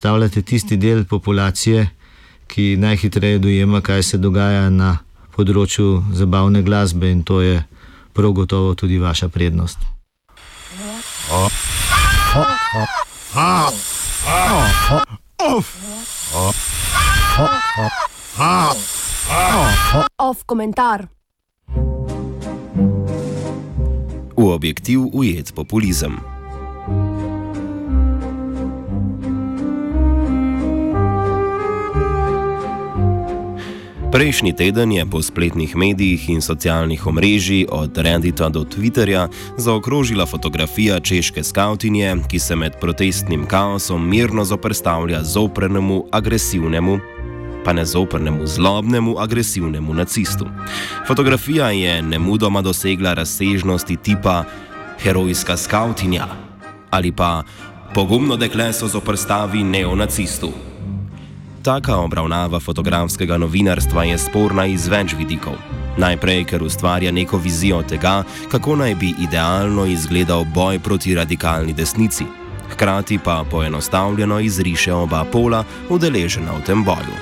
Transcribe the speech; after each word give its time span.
Stavljate 0.00 0.42
tisti 0.42 0.76
del 0.76 1.04
populacije, 1.04 1.88
ki 2.46 2.76
najhitreje 2.76 3.38
dojema, 3.38 3.80
kaj 3.84 4.02
se 4.02 4.18
dogaja 4.18 4.70
na 4.72 4.94
področju 5.36 5.98
zabavne 6.16 6.62
glasbe, 6.64 7.10
in 7.12 7.20
to 7.20 7.42
je 7.44 7.58
prav 8.16 8.32
gotovo 8.32 8.72
tudi 8.72 8.96
vaša 8.96 9.28
prednost. 9.28 9.84
Off 20.16 20.42
komentar. 20.46 21.08
V 24.32 24.48
objektiv 24.48 25.10
ujet 25.12 25.52
populizem. 25.52 26.39
Prejšnji 34.10 34.58
teden 34.58 34.90
je 34.92 35.06
po 35.06 35.22
spletnih 35.22 35.76
medijih 35.76 36.28
in 36.34 36.42
socialnih 36.42 37.06
omrežij 37.06 37.66
od 37.70 37.94
Reddita 37.94 38.48
do 38.48 38.66
Twitterja 38.66 39.28
zaokrožila 39.56 40.26
fotografija 40.26 41.00
češke 41.00 41.44
skautinje, 41.44 42.16
ki 42.28 42.38
se 42.38 42.56
med 42.56 42.74
protestnim 42.80 43.46
kaosom 43.46 44.08
mirno 44.08 44.44
zoprstavlja 44.44 45.22
zoprnemu, 45.22 46.04
agresivnemu, 46.10 46.98
pa 47.64 47.72
ne 47.72 47.84
zoprnemu, 47.86 48.46
zlobnemu, 48.46 49.14
agresivnemu 49.18 49.94
nacistu. 49.94 50.46
Fotografija 51.06 51.70
je 51.70 52.02
nemudoma 52.02 52.62
dosegla 52.62 53.14
razsežnosti 53.14 53.96
tipa 53.96 54.44
herojska 54.98 55.56
skautinja 55.56 56.26
ali 56.90 57.12
pa 57.12 57.42
pogumno 57.94 58.36
dekle 58.36 58.72
so 58.72 58.88
zoprstavi 58.88 59.62
neonacistu. 59.62 60.69
Taka 61.62 61.96
obravnava 61.96 62.60
fotografskega 62.60 63.36
novinarstva 63.36 64.04
je 64.08 64.18
sporna 64.18 64.64
iz 64.64 64.86
več 64.88 65.12
vidikov. 65.12 65.58
Najprej, 66.00 66.46
ker 66.48 66.62
ustvarja 66.64 67.12
neko 67.12 67.36
vizijo 67.36 67.82
tega, 67.84 68.22
kako 68.48 68.78
naj 68.80 68.94
bi 68.94 69.10
idealno 69.20 69.84
izgledal 69.84 70.46
boj 70.54 70.78
proti 70.78 71.14
radikalni 71.14 71.74
desnici, 71.76 72.24
hkrati 72.72 73.18
pa 73.18 73.44
poenostavljeno 73.50 74.40
izriše 74.40 74.92
oba 74.92 75.24
pola 75.24 75.64
udeležena 75.90 76.56
v 76.56 76.64
tem 76.64 76.84
boju. 76.84 77.18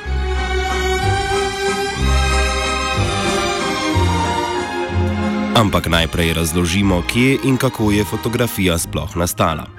Ampak 5.59 5.91
najprej 5.91 6.33
razložimo, 6.39 7.03
kje 7.11 7.39
in 7.45 7.57
kako 7.57 7.91
je 7.91 8.05
fotografija 8.05 8.79
sploh 8.79 9.17
nastala. 9.17 9.78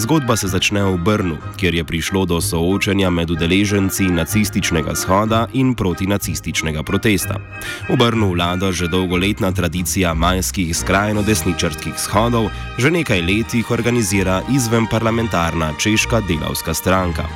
Zgodba 0.00 0.32
se 0.32 0.48
začne 0.48 0.80
v 0.80 0.96
Brnu, 0.96 1.36
kjer 1.60 1.74
je 1.76 1.84
prišlo 1.84 2.24
do 2.24 2.40
soočenja 2.40 3.10
med 3.12 3.28
udeleženci 3.30 4.08
nacističnega 4.08 4.96
shoda 4.96 5.44
in 5.52 5.74
protinacističnega 5.76 6.80
protesta. 6.82 7.36
V 7.84 8.00
Brnu 8.00 8.32
vlada 8.32 8.72
že 8.72 8.88
dolgoletna 8.88 9.52
tradicija 9.52 10.14
majskih 10.16 10.72
skrajno 10.72 11.20
desničarskih 11.20 12.00
shodov, 12.00 12.48
že 12.80 12.88
nekaj 12.88 13.20
let 13.20 13.52
jih 13.52 13.68
organizira 13.70 14.40
izven 14.48 14.88
parlamentarna 14.88 15.76
češka 15.76 16.24
delavska 16.24 16.72
stranka. 16.72 17.28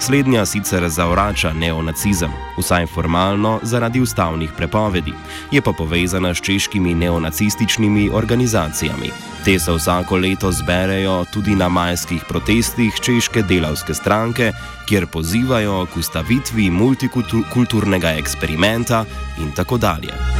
Slednja 0.00 0.46
sicer 0.46 0.88
zavrača 0.88 1.52
neonacizem, 1.52 2.30
vsaj 2.58 2.86
formalno 2.86 3.58
zaradi 3.62 4.00
ustavnih 4.00 4.50
prepovedi, 4.56 5.12
je 5.50 5.62
pa 5.62 5.72
povezana 5.72 6.34
s 6.34 6.40
češkimi 6.40 6.94
neonacističnimi 6.94 8.10
organizacijami. 8.12 9.10
Te 9.44 9.58
se 9.58 9.72
vsako 9.72 10.16
leto 10.16 10.52
zberejo 10.52 11.24
tudi 11.32 11.54
na 11.54 11.68
majskih 11.68 12.24
protestih 12.28 12.94
češke 13.02 13.42
delavske 13.42 13.94
stranke, 13.94 14.52
kjer 14.88 15.06
pozivajo 15.06 15.86
k 15.86 15.96
ustavitvi 15.96 16.70
multikulturnega 16.70 18.10
eksperimenta 18.10 19.04
in 19.38 19.52
tako 19.52 19.78
dalje. 19.78 20.39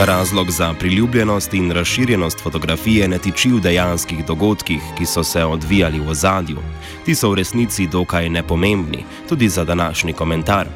Razlog 0.00 0.50
za 0.50 0.74
priljubljenost 0.74 1.54
in 1.54 1.70
razširjenost 1.70 2.40
fotografije 2.40 3.08
ne 3.08 3.18
tiči 3.18 3.50
v 3.52 3.60
dejanskih 3.60 4.26
dogodkih, 4.26 4.80
ki 4.98 5.06
so 5.06 5.24
se 5.24 5.44
odvijali 5.44 6.00
v 6.00 6.08
ozadju. 6.10 6.62
Ti 7.04 7.14
so 7.14 7.30
v 7.30 7.34
resnici 7.34 7.86
dokaj 7.86 8.28
nepomembni, 8.28 9.04
tudi 9.28 9.48
za 9.48 9.64
današnji 9.64 10.12
komentar. 10.12 10.68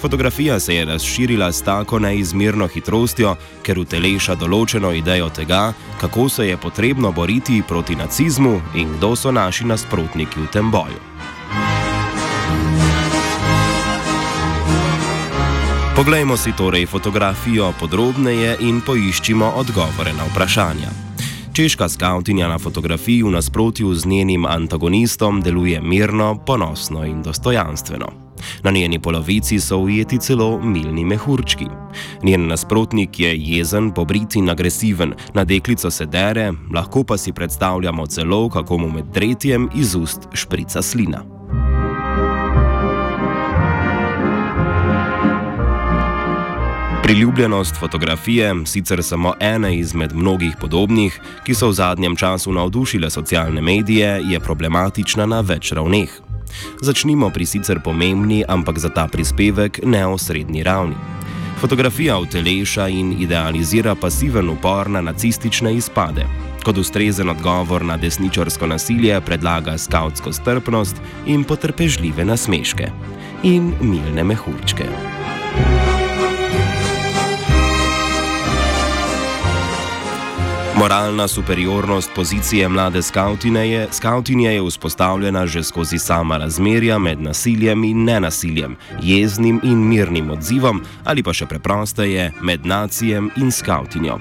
Fotografija 0.00 0.60
se 0.60 0.74
je 0.74 0.84
razširila 0.84 1.52
s 1.52 1.62
tako 1.62 1.98
neizmerno 1.98 2.66
hitrostjo, 2.66 3.36
ker 3.62 3.78
uteleša 3.78 4.34
določeno 4.34 4.92
idejo 4.96 5.28
tega, 5.28 5.72
kako 6.00 6.28
se 6.28 6.48
je 6.48 6.56
potrebno 6.56 7.12
boriti 7.12 7.62
proti 7.68 7.96
nacizmu 7.96 8.60
in 8.74 8.96
kdo 8.96 9.16
so 9.16 9.32
naši 9.32 9.64
nasprotniki 9.64 10.40
v 10.40 10.46
tem 10.52 10.70
boju. 10.70 11.19
Poglejmo 16.00 16.36
si 16.36 16.52
torej 16.56 16.86
fotografijo 16.86 17.74
podrobneje 17.76 18.54
in 18.64 18.78
poiščimo 18.80 19.50
odgovore 19.60 20.14
na 20.16 20.24
vprašanja. 20.30 20.88
Češka 21.52 21.88
skautinja 21.92 22.46
na 22.48 22.56
fotografiji 22.58 23.22
v 23.22 23.34
nasprotju 23.34 23.92
z 23.94 24.08
njenim 24.08 24.46
antagonistom 24.48 25.42
deluje 25.44 25.80
mirno, 25.80 26.38
ponosno 26.46 27.04
in 27.04 27.20
dostojanstveno. 27.22 28.06
Na 28.62 28.70
njeni 28.70 28.98
polovici 28.98 29.60
so 29.60 29.78
ujeti 29.78 30.18
celo 30.18 30.60
milni 30.62 31.04
mehurčki. 31.04 31.66
Njen 32.22 32.46
nasprotnik 32.48 33.20
je 33.20 33.34
jezen, 33.36 33.90
pobrit 33.92 34.36
in 34.36 34.48
agresiven, 34.50 35.12
na 35.34 35.44
deklico 35.44 35.90
se 35.90 36.06
dere, 36.06 36.52
lahko 36.74 37.04
pa 37.04 37.18
si 37.18 37.32
predstavljamo 37.32 38.06
celo, 38.06 38.48
kako 38.48 38.78
mu 38.78 38.88
med 38.90 39.12
tretjem 39.12 39.68
iz 39.74 39.94
ust 39.94 40.28
šprica 40.32 40.82
slina. 40.82 41.39
Priljubljenost 47.10 47.76
fotografije, 47.76 48.54
sicer 48.66 49.02
samo 49.02 49.34
ena 49.40 49.70
izmed 49.70 50.12
mnogih 50.14 50.52
podobnih, 50.60 51.20
ki 51.44 51.54
so 51.54 51.68
v 51.68 51.72
zadnjem 51.72 52.16
času 52.16 52.52
navdušile 52.52 53.10
socialne 53.10 53.60
medije, 53.60 54.20
je 54.24 54.40
problematična 54.40 55.26
na 55.26 55.40
več 55.40 55.72
ravneh. 55.72 56.10
Začnimo 56.80 57.30
pri 57.34 57.46
sicer 57.46 57.80
pomembni, 57.84 58.44
ampak 58.48 58.78
za 58.78 58.88
ta 58.94 59.08
prispevek 59.10 59.80
neosrednji 59.82 60.62
ravni. 60.62 60.94
Fotografija 61.60 62.18
uteleša 62.18 62.88
in 62.88 63.12
idealizira 63.18 63.94
pasiven 63.94 64.48
upor 64.48 64.90
na 64.90 65.00
nacistične 65.00 65.74
izpade. 65.74 66.26
Kot 66.62 66.78
ustrezen 66.78 67.28
odgovor 67.28 67.84
na 67.84 67.96
desničarsko 67.96 68.66
nasilje 68.66 69.20
predlaga 69.20 69.78
skautsko 69.78 70.32
strpnost 70.32 71.02
in 71.26 71.44
potrpežljive 71.44 72.24
nasmeške 72.24 72.92
in 73.42 73.74
milne 73.80 74.24
mehurčke. 74.24 75.19
Moralna 80.80 81.28
superiornost 81.28 82.10
pozicije 82.14 82.68
mlade 82.68 83.02
skautinje 83.02 83.60
je, 83.60 83.88
skautinje 83.92 84.52
je 84.52 84.62
vzpostavljena 84.68 85.46
že 85.46 85.62
skozi 85.62 85.98
sama 85.98 86.36
razmerja 86.36 86.98
med 86.98 87.20
nasiljem 87.20 87.84
in 87.84 88.04
nenasiljem, 88.04 88.76
jeznim 89.02 89.60
in 89.62 89.88
mirnim 89.88 90.30
odzivom 90.30 90.80
ali 91.04 91.22
pa 91.22 91.36
še 91.36 91.46
preprosteje 91.46 92.32
med 92.40 92.64
nacijem 92.66 93.28
in 93.36 93.52
skautinjo. 93.52 94.16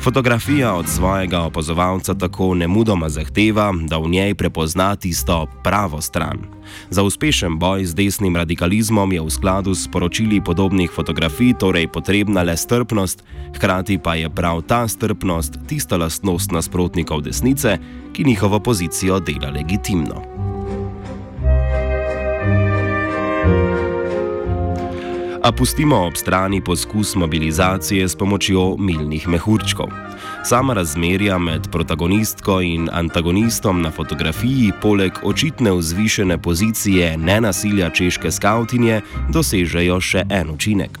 Fotografija 0.00 0.74
od 0.74 0.88
svojega 0.88 1.40
opazovalca 1.40 2.14
tako 2.14 2.54
nemudoma 2.54 3.08
zahteva, 3.08 3.72
da 3.86 3.98
v 3.98 4.08
njej 4.08 4.34
prepozna 4.34 4.96
tisto 4.96 5.46
pravo 5.64 6.00
stran. 6.00 6.38
Za 6.90 7.02
uspešen 7.02 7.58
boj 7.58 7.84
z 7.84 7.94
desnim 7.94 8.36
radikalizmom 8.36 9.12
je 9.12 9.20
v 9.20 9.30
skladu 9.30 9.74
s 9.74 9.88
poročili 9.88 10.40
podobnih 10.44 10.90
fotografij 10.90 11.54
torej 11.58 11.88
potrebna 11.88 12.42
le 12.42 12.56
strpnost, 12.56 13.24
hkrati 13.56 13.98
pa 13.98 14.14
je 14.14 14.30
prav 14.30 14.62
ta 14.62 14.88
strpnost 14.88 15.58
tista 15.66 15.96
lastnost 15.96 16.52
nasprotnikov 16.52 17.22
desnice, 17.22 17.78
ki 18.12 18.24
njihovo 18.24 18.60
pozicijo 18.60 19.20
dela 19.20 19.50
legitimno. 19.50 20.49
A 25.50 25.52
pustimo 25.52 25.96
ob 26.06 26.16
strani 26.16 26.60
poskus 26.60 27.16
mobilizacije 27.16 28.08
s 28.08 28.16
pomočjo 28.16 28.76
milnih 28.78 29.28
mehurčkov. 29.28 29.88
Sama 30.44 30.74
razmerja 30.74 31.38
med 31.38 31.66
protagonistko 31.72 32.60
in 32.60 32.88
antagonistom 32.92 33.82
na 33.82 33.90
fotografiji, 33.90 34.70
poleg 34.82 35.12
očitne 35.22 35.72
vzvišene 35.72 36.38
pozicije 36.38 37.16
nenasilja 37.18 37.90
češke 37.90 38.30
skautinje, 38.30 39.00
dosežejo 39.34 39.98
še 40.00 40.22
en 40.30 40.54
učinek. 40.54 40.98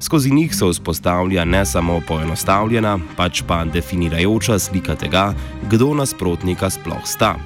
Skozi 0.00 0.34
njih 0.34 0.56
se 0.56 0.66
vzpostavlja 0.66 1.44
ne 1.44 1.62
samo 1.66 2.00
poenostavljena, 2.08 2.98
pač 3.16 3.44
pa 3.46 3.64
definirajoča 3.64 4.58
slika 4.58 4.96
tega, 4.98 5.30
kdo 5.70 5.94
nasprotnika 5.94 6.70
sploh 6.70 7.06
sta. 7.06 7.36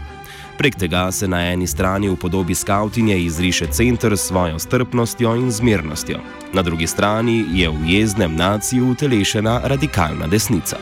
Prek 0.61 0.75
tega 0.75 1.13
se 1.13 1.29
na 1.29 1.41
eni 1.53 1.67
strani 1.67 2.09
v 2.09 2.17
podobi 2.21 2.55
skautinje 2.55 3.17
izriše 3.19 3.67
center 3.67 4.13
s 4.13 4.27
svojo 4.29 4.59
strpnostjo 4.59 5.33
in 5.37 5.51
zmernostjo, 5.51 6.19
na 6.53 6.63
drugi 6.63 6.87
strani 6.87 7.45
je 7.53 7.71
v 7.71 7.89
jeznem 7.89 8.37
naciju 8.37 8.91
utelešena 8.91 9.61
radikalna 9.65 10.27
desnica. 10.27 10.77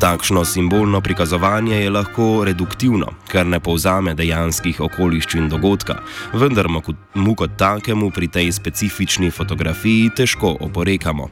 Takšno 0.00 0.44
simbolno 0.44 1.00
prikazovanje 1.00 1.76
je 1.76 1.90
lahko 1.90 2.44
reduktivno, 2.44 3.06
ker 3.28 3.46
ne 3.46 3.58
povzame 3.60 4.14
dejanskih 4.16 4.78
okoliščin 4.80 5.48
dogodka, 5.52 5.98
vendar 6.32 6.68
mu 6.72 7.34
kot 7.36 7.50
takemu 7.60 8.08
pri 8.10 8.28
tej 8.32 8.48
specifični 8.52 9.28
fotografiji 9.30 10.08
težko 10.16 10.54
oporekamo. 10.60 11.26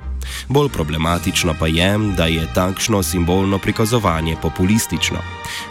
Bolj 0.48 0.68
problematično 0.68 1.54
pa 1.58 1.66
je, 1.66 1.88
da 2.16 2.26
je 2.26 2.44
takšno 2.54 3.00
simbolno 3.02 3.58
prikazovanje 3.58 4.36
populistično. 4.42 5.22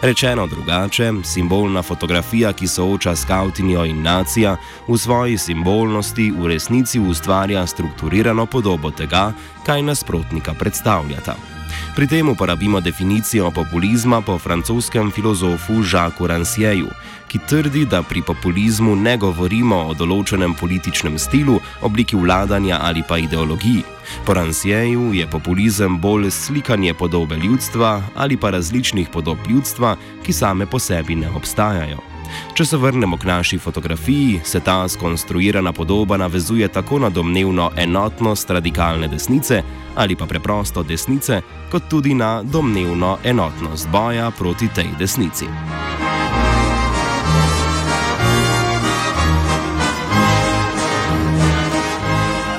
Rečeno 0.02 0.46
drugače, 0.46 1.12
simbolna 1.24 1.82
fotografija, 1.82 2.52
ki 2.52 2.66
sooča 2.66 3.14
skautinjo 3.16 3.84
in 3.84 4.02
nacija, 4.02 4.56
v 4.88 4.98
svoji 4.98 5.38
simbolnosti 5.38 6.32
v 6.38 6.50
resnici 6.50 6.98
ustvarja 6.98 7.66
strukturirano 7.66 8.46
podobo 8.46 8.90
tega, 8.90 9.32
kaj 9.66 9.82
nasprotnika 9.82 10.54
predstavljata. 10.54 11.57
Pri 11.98 12.06
tem 12.06 12.28
uporabimo 12.28 12.80
definicijo 12.80 13.50
populizma 13.50 14.20
po 14.22 14.38
francoskem 14.38 15.10
filozofu 15.10 15.82
Jacques 15.82 16.28
Rancièju, 16.30 16.86
ki 17.26 17.38
trdi, 17.42 17.86
da 17.90 18.02
pri 18.06 18.22
populizmu 18.22 18.94
ne 18.94 19.16
govorimo 19.18 19.80
o 19.90 19.96
določenem 19.98 20.54
političnem 20.54 21.16
stilu, 21.18 21.56
obliki 21.82 22.14
vladanja 22.14 22.78
ali 22.86 23.02
pa 23.02 23.18
ideologiji. 23.18 23.82
Po 24.22 24.36
Rancièju 24.38 25.08
je 25.18 25.26
populizem 25.26 25.98
bolj 25.98 26.30
slikanje 26.30 26.94
podobe 26.94 27.34
ljudstva 27.34 27.90
ali 28.14 28.38
pa 28.38 28.54
različnih 28.54 29.10
podob 29.10 29.42
ljudstva, 29.50 29.96
ki 30.22 30.32
same 30.32 30.70
po 30.70 30.78
sebi 30.78 31.18
ne 31.18 31.34
obstajajo. 31.34 31.98
Če 32.54 32.64
se 32.64 32.76
vrnemo 32.76 33.16
k 33.16 33.24
naši 33.24 33.58
fotografiji, 33.58 34.40
se 34.44 34.60
ta 34.60 34.88
skonstruirana 34.88 35.72
podoba 35.72 36.16
navezuje 36.16 36.68
tako 36.68 36.98
na 36.98 37.10
domnevno 37.10 37.70
enotnost 37.76 38.50
radikalne 38.50 39.08
desnice 39.08 39.62
ali 39.98 40.16
pa 40.16 40.26
preprosto 40.26 40.82
desnice, 40.82 41.40
kot 41.70 41.88
tudi 41.90 42.14
na 42.14 42.42
domnevno 42.42 43.18
enotnost 43.24 43.88
boja 43.88 44.30
proti 44.30 44.68
tej 44.74 44.88
desnici. 44.98 45.46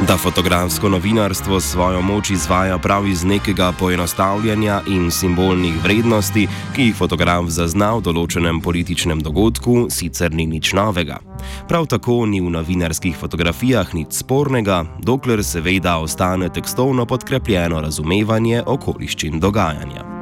Da 0.10 0.18
fotografsko 0.18 0.90
novinarstvo 0.90 1.60
svojo 1.60 2.02
moč 2.02 2.30
izvaja 2.30 2.78
prav 2.78 3.08
iz 3.08 3.24
nekega 3.24 3.74
poenostavljanja 3.80 4.82
in 4.88 5.12
simbolnih 5.12 5.84
vrednosti, 5.84 6.48
ki 6.76 6.82
jih 6.82 6.96
fotograf 6.98 7.46
zazna 7.54 7.92
v 7.94 8.02
določenem 8.10 8.58
političnem 8.66 9.22
dogodku, 9.22 9.86
sicer 9.94 10.34
ni 10.34 10.50
nič 10.50 10.74
novega. 10.74 11.22
Prav 11.70 11.86
tako 11.94 12.24
ni 12.26 12.42
v 12.42 12.50
novinarskih 12.58 13.22
fotografijah 13.22 13.94
nič 13.94 14.24
spornega, 14.26 14.82
dokler 14.98 15.46
seveda 15.46 16.00
ostane 16.02 16.50
tekstovno 16.50 17.06
podkrepljeno 17.06 17.86
razumevanje 17.86 18.64
okoliščin 18.66 19.38
dogajanja. 19.38 20.19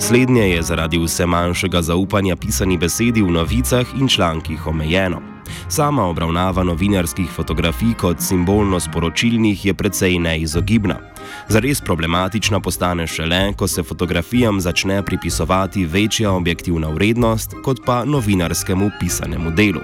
Slednje 0.00 0.42
je 0.42 0.62
zaradi 0.62 0.98
vse 0.98 1.26
manjšega 1.26 1.82
zaupanja 1.82 2.36
pisani 2.36 2.78
besedi 2.78 3.22
v 3.22 3.30
novicah 3.30 3.86
in 4.00 4.08
člankih 4.08 4.66
omejeno. 4.66 5.20
Sama 5.68 6.04
obravnava 6.06 6.62
novinarskih 6.64 7.30
fotografij 7.30 7.94
kot 7.98 8.20
simbolno 8.20 8.80
sporočilnih 8.80 9.66
je 9.66 9.74
precej 9.74 10.18
neizogibna. 10.18 10.96
Zares 11.48 11.80
problematična 11.80 12.60
postane 12.60 13.06
šele, 13.06 13.52
ko 13.56 13.68
se 13.68 13.82
fotografijam 13.82 14.60
začne 14.60 15.02
pripisovati 15.02 15.84
večja 15.84 16.30
objektivna 16.30 16.88
vrednost 16.88 17.54
kot 17.64 17.80
pa 17.86 18.04
novinarskemu 18.04 18.90
pisanemu 19.00 19.50
delu. 19.50 19.80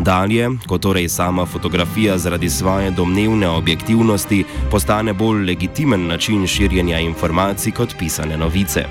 Dalje, 0.00 0.48
ko 0.66 0.78
torej 0.78 1.08
sama 1.08 1.46
fotografija 1.46 2.18
zaradi 2.18 2.50
svoje 2.50 2.90
domnevne 2.90 3.48
objektivnosti 3.48 4.44
postane 4.70 5.12
bolj 5.12 5.44
legitimen 5.44 6.06
način 6.06 6.46
širjenja 6.46 6.98
informacij 6.98 7.72
kot 7.72 7.94
pisane 7.98 8.36
novice. 8.36 8.84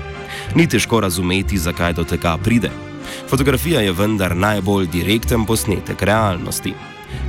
Ni 0.54 0.68
težko 0.68 1.00
razumeti, 1.00 1.58
zakaj 1.58 1.92
do 1.92 2.04
tega 2.04 2.36
pride. 2.44 2.70
Fotografija 3.28 3.80
je 3.80 3.92
vendar 3.92 4.36
najbolj 4.36 4.86
direkten 4.86 5.46
posnetek 5.46 6.02
realnosti. 6.02 6.74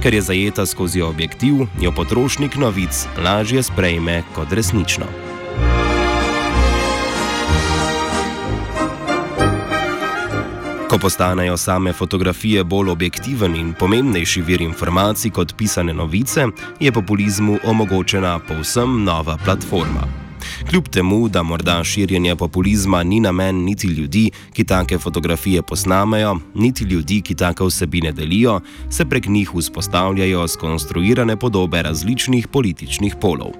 Ker 0.02 0.14
je 0.14 0.22
zajeta 0.22 0.66
skozi 0.66 1.02
objektiv, 1.02 1.68
jo 1.82 1.92
potrošnik 1.92 2.56
novic 2.56 3.08
lažje 3.18 3.64
sprejme 3.64 4.24
kot 4.36 4.52
resnično. 4.54 5.06
Ko 10.94 10.98
postanejo 10.98 11.58
same 11.58 11.94
fotografije 11.94 12.64
bolj 12.64 12.90
objektiven 12.90 13.56
in 13.56 13.74
pomembnejši 13.74 14.42
vir 14.42 14.62
informacij 14.62 15.32
kot 15.32 15.56
pisane 15.58 15.94
novice, 15.94 16.46
je 16.80 16.92
populizmu 16.92 17.58
omogočena 17.64 18.40
povsem 18.40 19.04
nova 19.04 19.38
platforma. 19.46 20.06
Kljub 20.70 20.88
temu, 20.88 21.28
da 21.30 21.44
morda 21.44 21.84
širjenje 21.84 22.36
populizma 22.36 23.04
ni 23.04 23.20
namen 23.20 23.64
niti 23.64 23.88
ljudi, 23.88 24.32
ki 24.54 24.64
take 24.64 24.98
fotografije 24.98 25.62
posnamejo, 25.62 26.38
niti 26.56 26.84
ljudi, 26.84 27.22
ki 27.22 27.36
take 27.36 27.64
vsebine 27.64 28.12
delijo, 28.12 28.60
se 28.90 29.06
prek 29.06 29.26
njih 29.28 29.52
vzpostavljajo 29.56 30.48
skonstruirane 30.48 31.38
podobe 31.38 31.82
različnih 31.82 32.48
političnih 32.48 33.16
polov. 33.22 33.52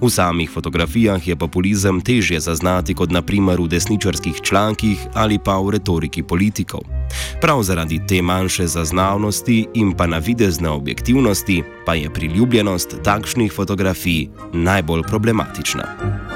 V 0.00 0.10
samih 0.10 0.50
fotografijah 0.50 1.28
je 1.28 1.36
populizem 1.36 2.00
težje 2.00 2.40
zaznati 2.40 2.94
kot 2.94 3.10
naprimer 3.10 3.60
v 3.60 3.68
desničarskih 3.68 4.40
člankih 4.42 4.98
ali 5.14 5.38
pa 5.38 5.58
v 5.58 5.70
retoriki 5.70 6.22
politikov. 6.22 6.80
Prav 7.40 7.62
zaradi 7.62 8.00
te 8.08 8.22
manjše 8.22 8.66
zaznavnosti 8.66 9.66
in 9.74 9.92
pa 9.92 10.06
navidezne 10.06 10.70
objektivnosti 10.70 11.62
pa 11.86 11.94
je 11.94 12.10
priljubljenost 12.10 12.96
takšnih 13.04 13.52
fotografij 13.52 14.28
najbolj 14.52 15.02
problematična. 15.02 16.35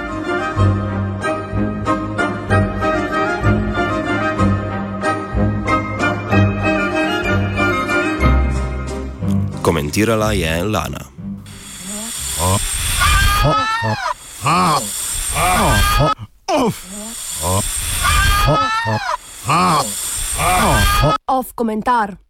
Komentirala 9.91 10.33
je 10.33 10.63
Lana. 10.63 11.03
Off 21.27 21.55
komentar. 21.55 22.21